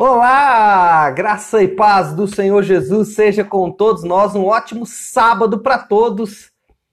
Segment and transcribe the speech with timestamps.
[0.00, 4.32] Olá, graça e paz do Senhor Jesus seja com todos nós.
[4.36, 6.52] Um ótimo sábado para todos.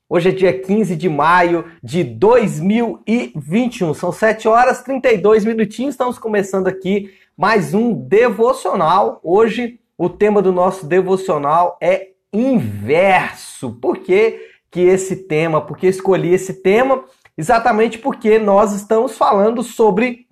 [0.10, 3.94] Hoje é dia 15 de maio de 2021.
[3.94, 5.94] São 7 horas e 32 minutinhos.
[5.94, 9.20] Estamos começando aqui mais um devocional.
[9.22, 13.74] Hoje o tema do nosso devocional é inverso.
[13.74, 15.62] Por que, que esse tema?
[15.62, 17.04] Por que escolhi esse tema?
[17.38, 20.25] Exatamente porque nós estamos falando sobre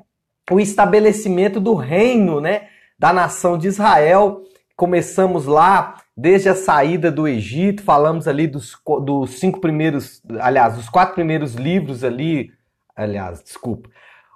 [0.52, 2.68] o estabelecimento do reino, né,
[2.98, 4.42] da nação de Israel.
[4.76, 10.90] Começamos lá desde a saída do Egito, falamos ali dos, dos cinco primeiros, aliás, os
[10.90, 12.52] quatro primeiros livros ali,
[12.96, 13.90] aliás, desculpa,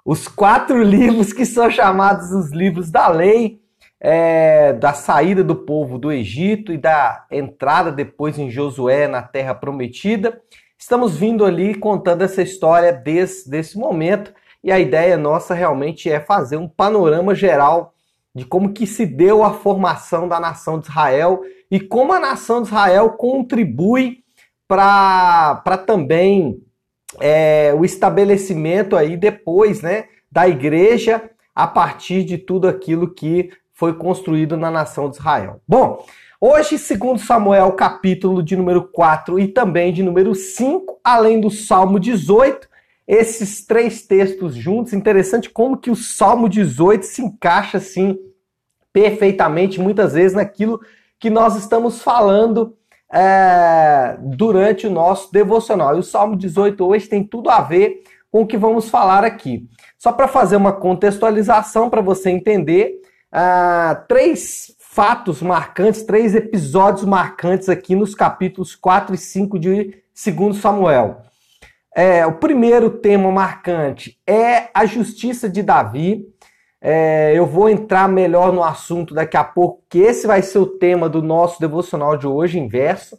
[0.04, 3.60] os quatro livros que são chamados os livros da lei,
[4.00, 9.54] é, da saída do povo do Egito e da entrada depois em Josué na Terra
[9.54, 10.40] Prometida.
[10.78, 16.20] Estamos vindo ali contando essa história desde esse momento e a ideia nossa realmente é
[16.20, 17.94] fazer um panorama geral
[18.34, 22.62] de como que se deu a formação da nação de Israel e como a nação
[22.62, 24.18] de Israel contribui
[24.66, 26.60] para também
[27.20, 33.94] é, o estabelecimento aí depois né, da igreja a partir de tudo aquilo que foi
[33.94, 35.60] construído na nação de Israel.
[35.66, 36.04] Bom,
[36.40, 41.98] hoje, segundo Samuel, capítulo de número 4 e também de número 5, além do Salmo
[41.98, 42.68] 18,
[43.08, 44.92] esses três textos juntos.
[44.92, 48.18] Interessante como que o Salmo 18 se encaixa assim
[48.92, 50.78] perfeitamente, muitas vezes, naquilo
[51.18, 52.76] que nós estamos falando
[53.10, 55.96] é, durante o nosso devocional.
[55.96, 59.66] E o Salmo 18 hoje tem tudo a ver com o que vamos falar aqui.
[59.96, 63.00] Só para fazer uma contextualização para você entender,
[63.32, 70.56] uh, três fatos marcantes, três episódios marcantes aqui nos capítulos 4 e 5 de 2
[70.56, 71.22] Samuel.
[72.00, 76.28] É, o primeiro tema marcante é a justiça de Davi.
[76.80, 80.66] É, eu vou entrar melhor no assunto daqui a pouco, que esse vai ser o
[80.66, 83.18] tema do nosso devocional de hoje, inverso.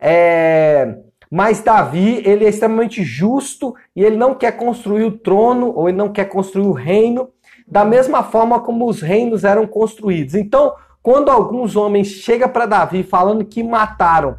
[0.00, 0.96] É,
[1.30, 5.96] mas Davi, ele é extremamente justo e ele não quer construir o trono ou ele
[5.96, 7.28] não quer construir o reino
[7.68, 10.34] da mesma forma como os reinos eram construídos.
[10.34, 14.38] Então, quando alguns homens chegam para Davi falando que mataram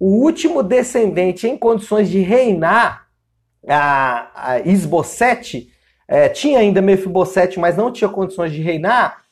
[0.00, 3.07] o último descendente em condições de reinar,
[3.68, 5.68] a, a Isbosete,
[6.06, 9.28] é, tinha ainda Mefibosete, mas não tinha condições de reinar,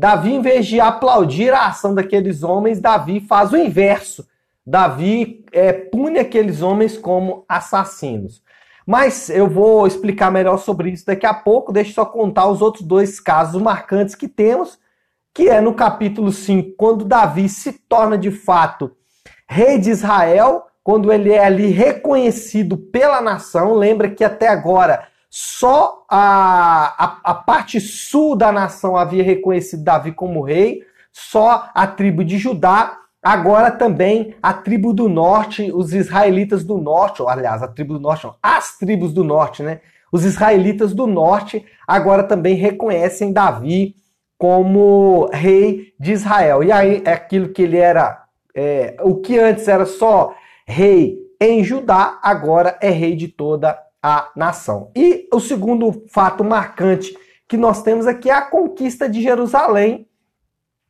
[0.00, 4.26] Davi, em vez de aplaudir a ação daqueles homens, Davi faz o inverso.
[4.66, 8.42] Davi é, pune aqueles homens como assassinos.
[8.86, 11.70] Mas eu vou explicar melhor sobre isso daqui a pouco.
[11.70, 14.78] Deixa eu só contar os outros dois casos marcantes que temos,
[15.34, 18.96] que é no capítulo 5, quando Davi se torna de fato
[19.46, 23.74] rei de Israel, quando ele é ali reconhecido pela nação.
[23.74, 30.10] Lembra que até agora só a, a, a, parte sul da nação havia reconhecido Davi
[30.10, 30.82] como rei,
[31.12, 37.22] só a tribo de Judá, agora também a tribo do norte, os israelitas do norte,
[37.22, 39.80] ou aliás, a tribo do norte, não, as tribos do norte, né?
[40.10, 43.94] Os israelitas do norte agora também reconhecem Davi
[44.36, 46.64] como rei de Israel.
[46.64, 50.34] E aí é aquilo que ele era, é, o que antes era só
[50.70, 54.90] rei em Judá, agora é rei de toda a nação.
[54.96, 57.14] E o segundo fato marcante
[57.48, 60.06] que nós temos aqui é a conquista de Jerusalém.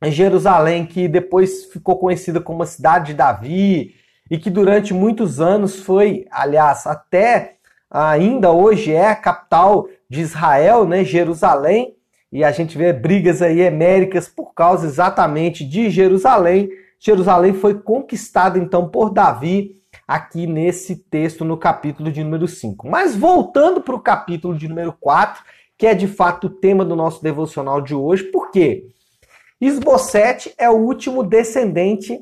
[0.05, 3.95] Jerusalém, que depois ficou conhecida como a cidade de Davi
[4.29, 7.55] e que durante muitos anos foi, aliás, até
[7.89, 11.95] ainda hoje é a capital de Israel, né, Jerusalém,
[12.31, 16.69] e a gente vê brigas aí eméricas por causa exatamente de Jerusalém.
[17.03, 22.87] Jerusalém foi conquistada então por Davi aqui nesse texto no capítulo de número 5.
[22.87, 25.43] Mas voltando para o capítulo de número 4,
[25.75, 28.85] que é de fato o tema do nosso devocional de hoje, por quê?
[29.59, 32.19] Esbocete é o último descendente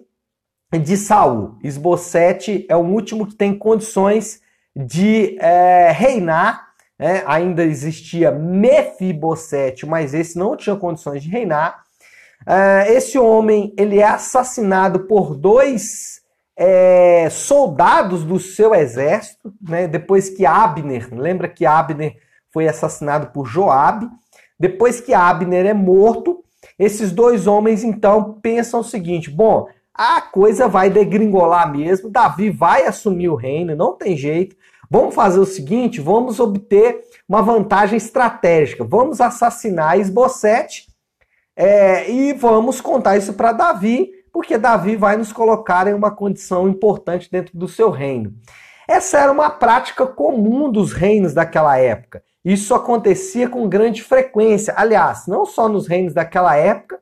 [0.72, 1.58] de Saul.
[1.62, 4.42] Esbocete é o último que tem condições
[4.74, 6.70] de é, reinar.
[6.98, 11.84] É, ainda existia Mefibosete, mas esse não tinha condições de reinar.
[12.48, 16.20] Uh, esse homem ele é assassinado por dois
[16.60, 19.88] é, soldados do seu exército, né?
[19.88, 22.18] depois que Abner, lembra que Abner
[22.52, 24.10] foi assassinado por Joabe,
[24.60, 26.44] depois que Abner é morto,
[26.78, 32.86] esses dois homens então pensam o seguinte: bom, a coisa vai degringolar mesmo, Davi vai
[32.86, 34.56] assumir o reino, não tem jeito.
[34.92, 38.84] Vamos fazer o seguinte, vamos obter uma vantagem estratégica.
[38.84, 40.89] Vamos assassinar Esbocete
[41.62, 46.70] é, e vamos contar isso para Davi, porque Davi vai nos colocar em uma condição
[46.70, 48.34] importante dentro do seu reino.
[48.88, 52.24] Essa era uma prática comum dos reinos daquela época.
[52.46, 54.74] isso acontecia com grande frequência.
[54.78, 57.02] Aliás, não só nos reinos daquela época,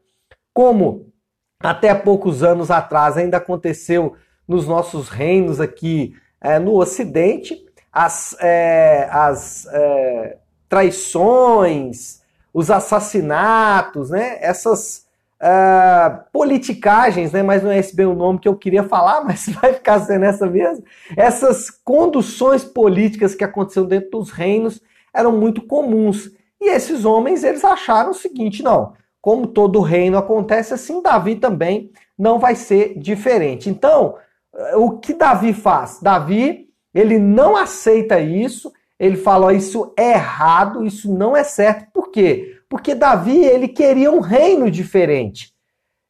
[0.51, 1.13] como
[1.59, 4.15] até poucos anos atrás ainda aconteceu
[4.48, 7.63] nos nossos reinos aqui é, no Ocidente,
[7.94, 10.38] as, é, as é,
[10.68, 12.21] traições,
[12.57, 14.39] os assassinatos, né?
[14.42, 15.06] essas
[15.39, 17.44] uh, politicagens, né?
[17.44, 20.25] mas não é esse bem o nome que eu queria falar, mas vai ficar sendo
[20.25, 20.83] essa mesmo.
[21.15, 24.81] Essas conduções políticas que aconteceram dentro dos reinos
[25.13, 26.31] eram muito comuns.
[26.59, 31.92] E esses homens, eles acharam o seguinte, não, como todo reino acontece assim, Davi também
[32.18, 33.69] não vai ser diferente.
[33.69, 34.15] Então,
[34.74, 36.00] o que Davi faz?
[36.01, 41.91] Davi, ele não aceita isso, ele fala, isso é errado, isso não é certo.
[41.94, 42.59] Por quê?
[42.69, 45.53] Porque Davi, ele queria um reino diferente.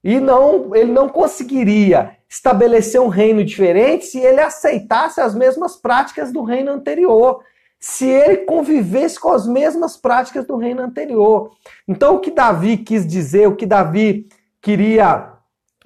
[0.03, 6.31] E não, ele não conseguiria estabelecer um reino diferente se ele aceitasse as mesmas práticas
[6.31, 7.41] do reino anterior
[7.79, 11.51] se ele convivesse com as mesmas práticas do reino anterior.
[11.87, 14.27] Então, o que Davi quis dizer, o que Davi
[14.61, 15.33] queria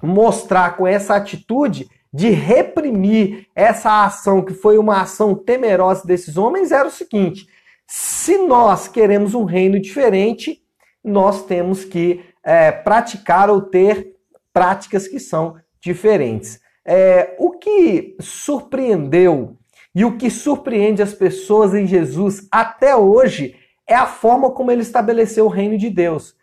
[0.02, 6.70] mostrar com essa atitude de reprimir essa ação, que foi uma ação temerosa desses homens,
[6.70, 7.46] era o seguinte:
[7.86, 10.62] se nós queremos um reino diferente,
[11.02, 14.14] nós temos que é, praticar ou ter
[14.52, 16.60] práticas que são diferentes.
[16.84, 19.56] É, o que surpreendeu
[19.94, 23.54] e o que surpreende as pessoas em Jesus até hoje
[23.86, 26.34] é a forma como ele estabeleceu o reino de Deus.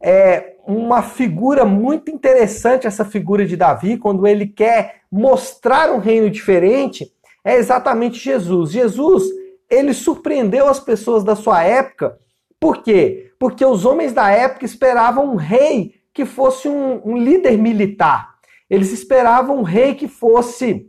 [0.00, 6.30] É uma figura muito interessante essa figura de Davi, quando ele quer mostrar um reino
[6.30, 7.12] diferente,
[7.44, 8.70] é exatamente Jesus.
[8.70, 9.24] Jesus,
[9.68, 12.18] ele surpreendeu as pessoas da sua época.
[12.60, 13.32] Por quê?
[13.38, 18.34] Porque os homens da época esperavam um rei que fosse um, um líder militar.
[18.70, 20.88] Eles esperavam um rei que fosse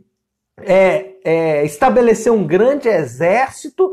[0.62, 3.90] é, é, estabelecer um grande exército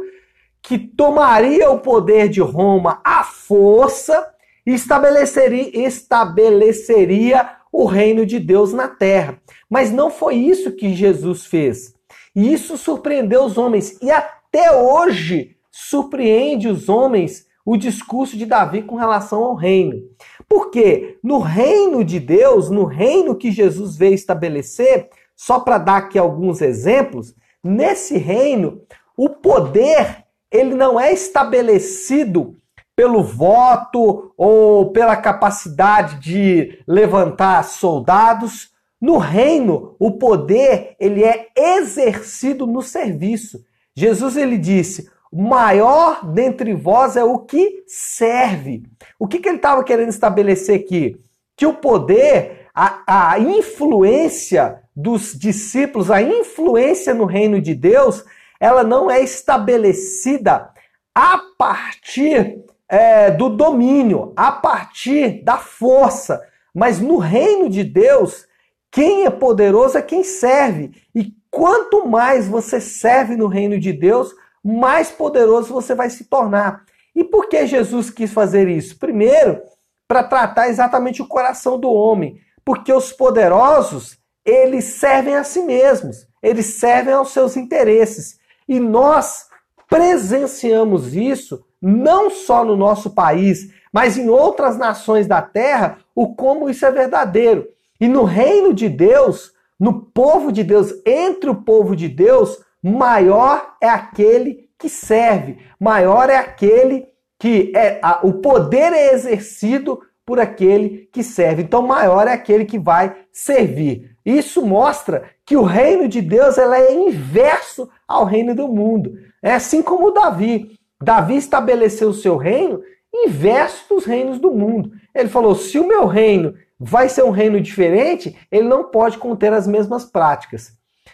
[0.62, 4.31] que tomaria o poder de Roma à força
[4.66, 9.42] estabeleceria, estabeleceria o reino de Deus na terra.
[9.70, 11.94] Mas não foi isso que Jesus fez.
[12.36, 13.98] E isso surpreendeu os homens.
[14.02, 20.02] E até hoje surpreende os homens o discurso de Davi com relação ao reino.
[20.50, 26.18] Porque no reino de Deus, no reino que Jesus veio estabelecer, só para dar aqui
[26.18, 28.82] alguns exemplos, nesse reino,
[29.16, 32.58] o poder ele não é estabelecido
[32.96, 38.72] pelo voto ou pela capacidade de levantar soldados.
[39.00, 43.64] No reino, o poder ele é exercido no serviço.
[43.96, 48.84] Jesus ele disse: maior dentre vós é o que serve.
[49.18, 51.20] O que, que ele estava querendo estabelecer aqui?
[51.56, 58.24] Que o poder, a, a influência dos discípulos, a influência no reino de Deus,
[58.60, 60.70] ela não é estabelecida
[61.16, 66.46] a partir é, do domínio, a partir da força.
[66.76, 68.46] Mas no reino de Deus,
[68.92, 70.92] quem é poderoso é quem serve.
[71.16, 76.84] E quanto mais você serve no reino de Deus, mais poderoso você vai se tornar.
[77.16, 79.00] E por que Jesus quis fazer isso?
[79.00, 79.62] Primeiro,
[80.06, 82.42] para tratar exatamente o coração do homem.
[82.66, 88.38] Porque os poderosos, eles servem a si mesmos, eles servem aos seus interesses.
[88.68, 89.46] E nós
[89.88, 96.70] presenciamos isso não só no nosso país, mas em outras nações da terra, o como
[96.70, 97.68] isso é verdadeiro.
[98.00, 103.76] E no reino de Deus, no povo de Deus, entre o povo de Deus, maior
[103.82, 107.08] é aquele que serve, maior é aquele
[107.38, 111.64] que é a, o poder é exercido por aquele que serve.
[111.64, 114.16] Então, maior é aquele que vai servir.
[114.24, 119.14] Isso mostra que o reino de Deus ela é inverso ao reino do mundo.
[119.42, 120.80] É assim como Davi.
[121.02, 122.82] Davi estabeleceu o seu reino
[123.14, 124.92] inverso dos reinos do mundo.
[125.14, 129.54] Ele falou: se o meu reino vai ser um reino diferente, ele não pode conter
[129.54, 130.74] as mesmas práticas.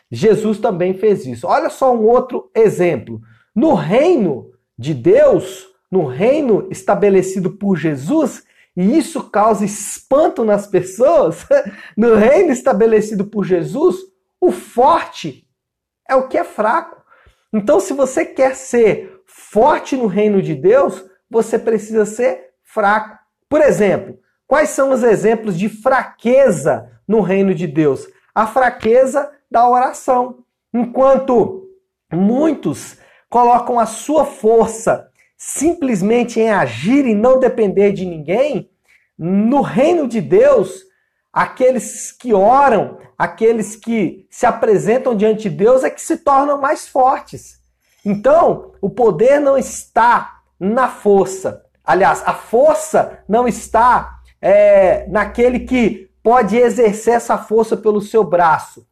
[0.10, 1.48] Jesus também fez isso.
[1.48, 3.22] Olha só um outro exemplo.
[3.56, 8.44] No reino de Deus, no reino estabelecido por Jesus,
[8.76, 11.46] e isso causa espanto nas pessoas,
[11.98, 13.98] no reino estabelecido por Jesus,
[14.40, 15.48] o forte
[16.08, 17.04] é o que é fraco.
[17.52, 23.20] Então, se você quer ser forte no reino de Deus, você precisa ser fraco.
[23.50, 24.18] Por exemplo,
[24.48, 28.08] quais são os exemplos de fraqueza no reino de Deus?
[28.34, 30.44] A fraqueza da oração.
[30.74, 31.70] Enquanto
[32.12, 32.98] muitos
[33.30, 38.70] colocam a sua força simplesmente em agir e não depender de ninguém,
[39.18, 40.84] no reino de Deus,
[41.32, 46.88] aqueles que oram, aqueles que se apresentam diante de Deus é que se tornam mais
[46.88, 47.57] fortes.
[48.10, 51.66] Então, o poder não está na força.
[51.84, 58.88] Aliás, a força não está é, naquele que pode exercer essa força pelo seu braço.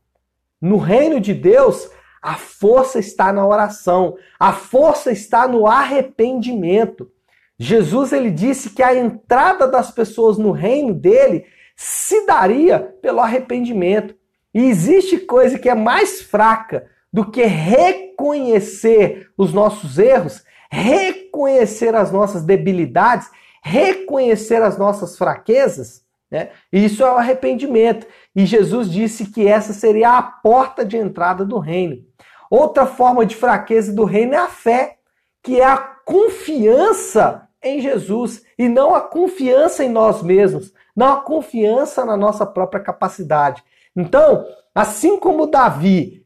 [0.60, 1.90] No reino de Deus,
[2.22, 7.10] a força está na oração, a força está no arrependimento.
[7.58, 14.14] Jesus ele disse que a entrada das pessoas no reino dele se daria pelo arrependimento.
[14.54, 22.12] E existe coisa que é mais fraca do que reconhecer os nossos erros, reconhecer as
[22.12, 23.32] nossas debilidades,
[23.64, 26.04] reconhecer as nossas fraquezas.
[26.30, 26.50] Né?
[26.74, 28.06] Isso é o arrependimento.
[28.36, 32.04] E Jesus disse que essa seria a porta de entrada do reino.
[32.52, 34.98] Outra forma de fraqueza do reino é a fé,
[35.42, 41.22] que é a confiança em Jesus e não a confiança em nós mesmos, não a
[41.22, 43.64] confiança na nossa própria capacidade.
[43.96, 44.46] Então,
[44.76, 46.25] assim como Davi,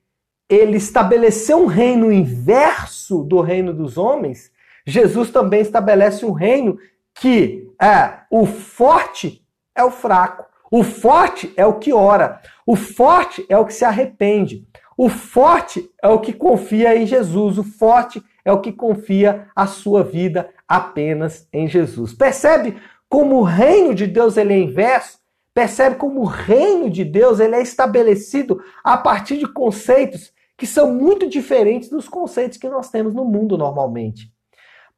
[0.49, 4.51] ele estabeleceu um reino inverso do reino dos homens,
[4.85, 6.77] Jesus também estabelece um reino
[7.13, 13.45] que é o forte é o fraco, o forte é o que ora, o forte
[13.47, 18.21] é o que se arrepende, o forte é o que confia em Jesus, o forte
[18.43, 22.13] é o que confia a sua vida apenas em Jesus.
[22.13, 22.75] Percebe
[23.07, 25.19] como o reino de Deus ele é inverso?
[25.53, 30.91] Percebe como o reino de Deus ele é estabelecido a partir de conceitos que são
[30.91, 34.29] muito diferentes dos conceitos que nós temos no mundo normalmente.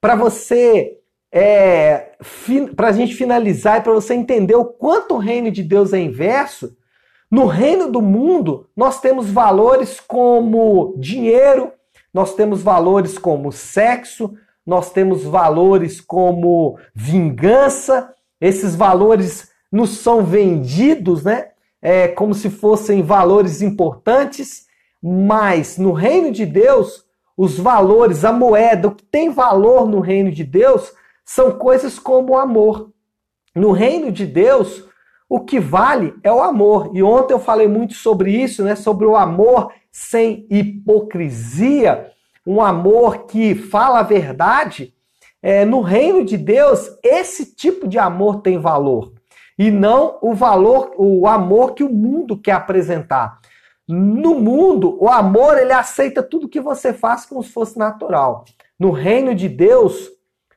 [0.02, 0.98] Para você,
[1.32, 2.14] é,
[2.76, 6.00] para a gente finalizar e para você entender o quanto o reino de Deus é
[6.00, 6.76] inverso,
[7.30, 11.72] no reino do mundo, nós temos valores como dinheiro,
[12.12, 14.34] nós temos valores como sexo,
[14.66, 18.14] nós temos valores como vingança.
[18.42, 21.50] Esses valores nos são vendidos, né?
[21.80, 24.66] É, como se fossem valores importantes,
[25.02, 27.06] mas no reino de Deus,
[27.36, 30.94] os valores, a moeda, o que tem valor no reino de Deus
[31.26, 32.92] são coisas como o amor.
[33.56, 34.86] No reino de Deus,
[35.28, 36.92] o que vale é o amor.
[36.94, 38.76] E ontem eu falei muito sobre isso, né?
[38.76, 42.12] Sobre o amor sem hipocrisia,
[42.46, 44.94] um amor que fala a verdade.
[45.42, 49.14] É, no reino de Deus, esse tipo de amor tem valor
[49.58, 53.40] e não o valor, o amor que o mundo quer apresentar.
[53.88, 58.46] No mundo, o amor ele aceita tudo que você faz como se fosse natural.
[58.80, 60.10] No reino de Deus,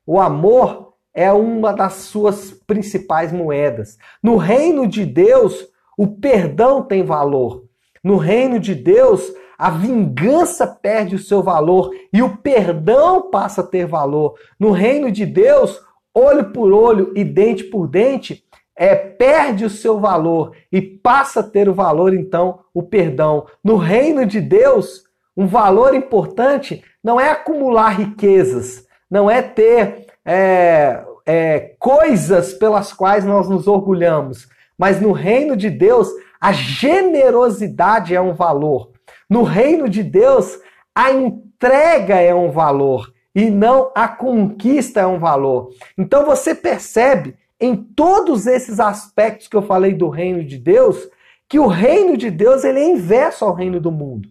[0.07, 3.97] o amor é uma das suas principais moedas.
[4.23, 7.65] No reino de Deus, o perdão tem valor.
[8.03, 13.67] No reino de Deus, a vingança perde o seu valor e o perdão passa a
[13.67, 14.35] ter valor.
[14.59, 15.81] No reino de Deus,
[16.13, 18.45] olho por olho e dente por dente,
[18.77, 23.47] é, perde o seu valor e passa a ter o valor, então, o perdão.
[23.63, 25.05] No reino de Deus,
[25.37, 33.25] um valor importante não é acumular riquezas, não é ter é, é, coisas pelas quais
[33.25, 36.09] nós nos orgulhamos, mas no reino de Deus,
[36.41, 38.91] a generosidade é um valor.
[39.31, 40.59] No reino de Deus,
[40.95, 45.71] a entrega é um valor e não a conquista é um valor.
[45.97, 51.09] Então você percebe em todos esses aspectos que eu falei do reino de Deus,
[51.49, 54.29] que o reino de Deus ele é inverso ao reino do mundo.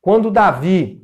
[0.00, 1.02] Quando Davi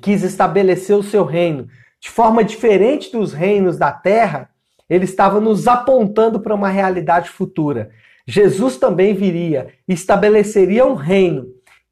[0.00, 1.68] quis estabelecer o seu reino
[2.00, 4.50] de forma diferente dos reinos da terra,
[4.88, 7.90] ele estava nos apontando para uma realidade futura.
[8.26, 11.46] Jesus também viria estabeleceria um reino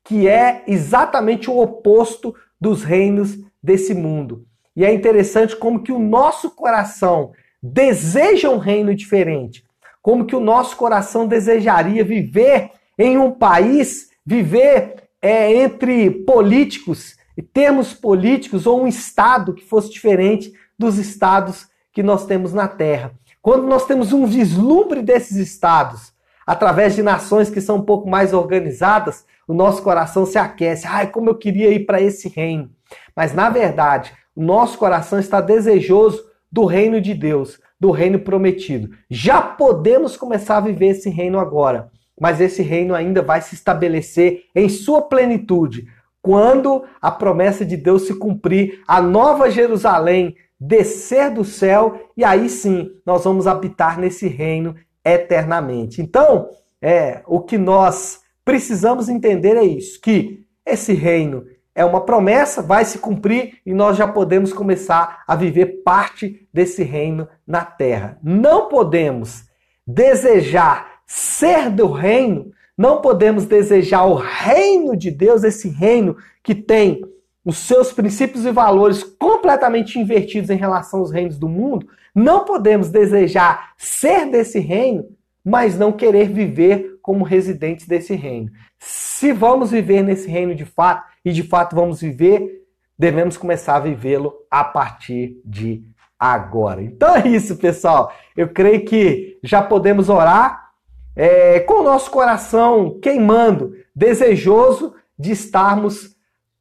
[0.04, 4.46] que é exatamente o oposto dos reinos desse mundo.
[4.74, 9.64] E é interessante como que o nosso coração deseja um reino diferente,
[10.00, 17.94] como que o nosso coração desejaria viver em um país, viver é, entre políticos termos
[17.94, 23.12] políticos ou um Estado que fosse diferente dos Estados que nós temos na Terra.
[23.40, 26.12] Quando nós temos um vislumbre desses Estados,
[26.46, 30.86] através de nações que são um pouco mais organizadas, o nosso coração se aquece.
[30.86, 32.70] Ai, como eu queria ir para esse reino.
[33.14, 38.90] Mas, na verdade, o nosso coração está desejoso do reino de Deus, do reino prometido.
[39.10, 41.90] Já podemos começar a viver esse reino agora,
[42.20, 45.86] mas esse reino ainda vai se estabelecer em sua plenitude
[46.20, 52.48] quando a promessa de Deus se cumprir, a nova Jerusalém descer do céu e aí
[52.48, 54.74] sim nós vamos habitar nesse reino
[55.04, 56.02] eternamente.
[56.02, 56.50] Então,
[56.82, 61.44] é, o que nós precisamos entender é isso, que esse reino
[61.78, 66.82] é uma promessa, vai se cumprir e nós já podemos começar a viver parte desse
[66.82, 68.18] reino na terra.
[68.22, 69.44] Não podemos
[69.86, 77.04] desejar ser do reino não podemos desejar o reino de Deus, esse reino que tem
[77.44, 82.88] os seus princípios e valores completamente invertidos em relação aos reinos do mundo, não podemos
[82.88, 85.08] desejar ser desse reino,
[85.48, 88.50] mas não querer viver como residentes desse reino.
[88.78, 92.66] Se vamos viver nesse reino de fato, e de fato vamos viver,
[92.98, 95.82] devemos começar a vivê-lo a partir de
[96.18, 96.82] agora.
[96.82, 98.12] Então é isso, pessoal.
[98.36, 100.70] Eu creio que já podemos orar
[101.16, 106.14] é, com o nosso coração queimando, desejoso de estarmos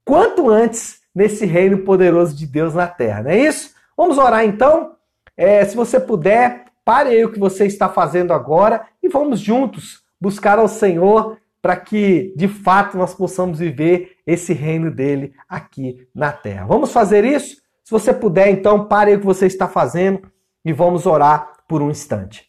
[0.06, 3.24] quanto antes nesse reino poderoso de Deus na terra.
[3.24, 3.72] Não é isso?
[3.98, 4.94] Vamos orar então?
[5.36, 10.06] É, se você puder, pare aí o que você está fazendo agora e vamos juntos
[10.22, 16.32] buscar ao Senhor para que de fato nós possamos viver esse reino dele aqui na
[16.32, 16.66] terra.
[16.66, 17.58] Vamos fazer isso?
[17.84, 20.32] Se você puder, então, pare o que você está fazendo
[20.64, 22.46] e vamos orar por um instante.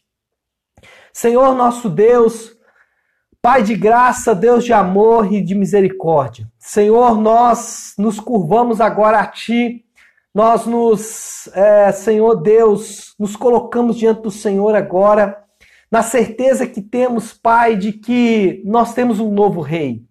[1.11, 2.57] Senhor nosso Deus,
[3.41, 6.49] Pai de graça, Deus de amor e de misericórdia.
[6.57, 9.83] Senhor, nós nos curvamos agora a Ti,
[10.33, 15.43] nós nos, é, Senhor Deus, nos colocamos diante do Senhor agora,
[15.91, 20.03] na certeza que temos, Pai, de que nós temos um novo Rei.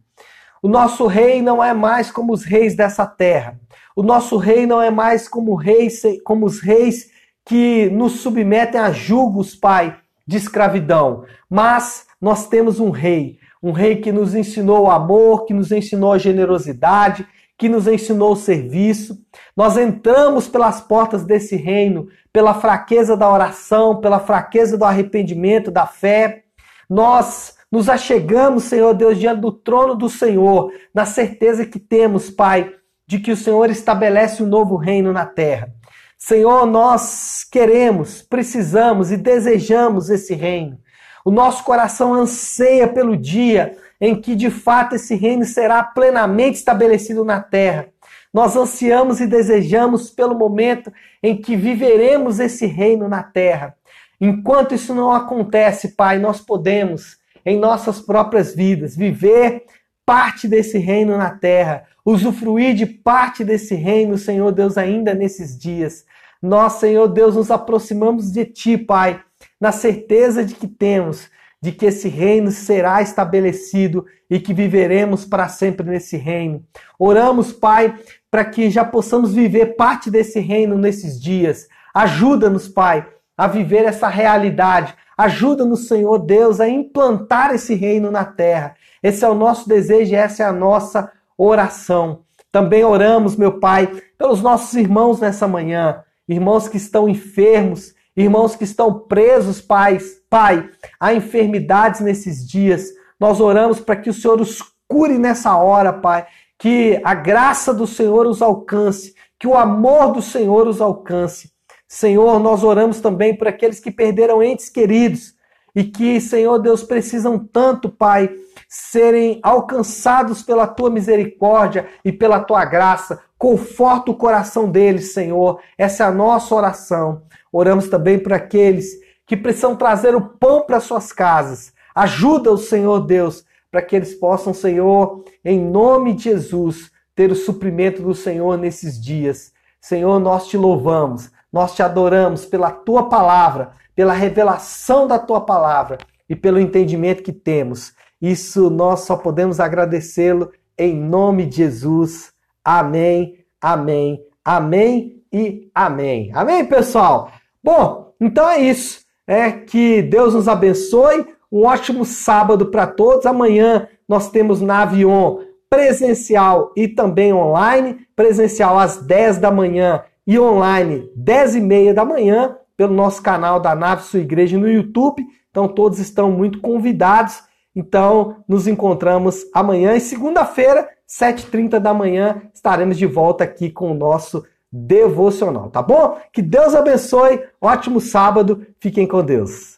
[0.60, 3.58] O nosso Rei não é mais como os reis dessa terra.
[3.98, 7.10] O nosso rei não é mais como, reis, como os reis
[7.44, 11.24] que nos submetem a julgos, Pai, de escravidão.
[11.50, 16.12] Mas nós temos um rei, um rei que nos ensinou o amor, que nos ensinou
[16.12, 17.26] a generosidade,
[17.58, 19.18] que nos ensinou o serviço.
[19.56, 25.86] Nós entramos pelas portas desse reino pela fraqueza da oração, pela fraqueza do arrependimento, da
[25.86, 26.44] fé.
[26.88, 32.72] Nós nos achegamos, Senhor Deus, diante do trono do Senhor, na certeza que temos, Pai,
[33.06, 35.74] de que o Senhor estabelece um novo reino na terra.
[36.16, 40.78] Senhor, nós queremos, precisamos e desejamos esse reino.
[41.24, 47.24] O nosso coração anseia pelo dia em que de fato esse reino será plenamente estabelecido
[47.24, 47.88] na terra.
[48.32, 53.74] Nós ansiamos e desejamos pelo momento em que viveremos esse reino na terra.
[54.20, 59.64] Enquanto isso não acontece, Pai, nós podemos, em nossas próprias vidas, viver
[60.04, 66.04] parte desse reino na terra, usufruir de parte desse reino, Senhor Deus, ainda nesses dias.
[66.40, 69.20] Nós, Senhor Deus, nos aproximamos de Ti, Pai,
[69.60, 71.28] na certeza de que temos
[71.60, 76.64] de que esse reino será estabelecido e que viveremos para sempre nesse reino.
[76.98, 77.98] Oramos, Pai,
[78.30, 81.68] para que já possamos viver parte desse reino nesses dias.
[81.92, 84.94] Ajuda-nos, Pai, a viver essa realidade.
[85.16, 88.76] Ajuda-nos, Senhor Deus, a implantar esse reino na terra.
[89.02, 92.20] Esse é o nosso desejo, essa é a nossa oração.
[92.52, 98.64] Também oramos, meu Pai, pelos nossos irmãos nessa manhã, irmãos que estão enfermos, irmãos que
[98.64, 102.88] estão presos, Pai, Pai, a enfermidades nesses dias.
[103.18, 106.26] Nós oramos para que o Senhor os cure nessa hora, Pai,
[106.58, 111.52] que a graça do Senhor os alcance, que o amor do Senhor os alcance.
[111.86, 115.34] Senhor, nós oramos também por aqueles que perderam entes queridos
[115.74, 118.30] e que, Senhor Deus, precisam tanto, Pai,
[118.68, 123.20] serem alcançados pela tua misericórdia e pela tua graça.
[123.38, 125.60] Conforta o coração deles, Senhor.
[125.78, 127.22] Essa é a nossa oração.
[127.52, 131.72] Oramos também por aqueles que precisam trazer o pão para suas casas.
[131.94, 137.36] Ajuda o Senhor Deus para que eles possam, Senhor, em nome de Jesus, ter o
[137.36, 139.52] suprimento do Senhor nesses dias.
[139.80, 145.98] Senhor, nós te louvamos, nós te adoramos pela tua palavra, pela revelação da tua palavra
[146.28, 147.92] e pelo entendimento que temos.
[148.20, 152.32] Isso nós só podemos agradecê-lo em nome de Jesus.
[152.64, 156.30] Amém, amém, amém e amém.
[156.34, 157.30] Amém, pessoal?
[157.68, 159.00] Bom, então é isso.
[159.26, 161.26] É que Deus nos abençoe.
[161.52, 163.26] Um ótimo sábado para todos.
[163.26, 168.06] Amanhã nós temos na Avion presencial e também online.
[168.16, 173.60] Presencial às 10 da manhã e online 10 e meia da manhã pelo nosso canal
[173.60, 175.22] da Nave Sua Igreja no YouTube.
[175.50, 177.42] Então todos estão muito convidados.
[177.76, 183.94] Então, nos encontramos amanhã e segunda-feira, 7h30 da manhã, estaremos de volta aqui com o
[183.94, 186.18] nosso devocional, tá bom?
[186.32, 189.76] Que Deus abençoe, ótimo sábado, fiquem com Deus.